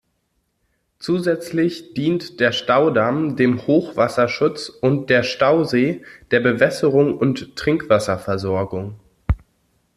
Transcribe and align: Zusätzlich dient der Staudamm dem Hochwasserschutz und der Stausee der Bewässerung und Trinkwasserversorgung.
Zusätzlich 0.97 1.93
dient 1.93 2.39
der 2.39 2.53
Staudamm 2.53 3.35
dem 3.35 3.67
Hochwasserschutz 3.67 4.67
und 4.69 5.11
der 5.11 5.21
Stausee 5.21 6.03
der 6.31 6.39
Bewässerung 6.39 7.15
und 7.19 7.55
Trinkwasserversorgung. 7.55 8.99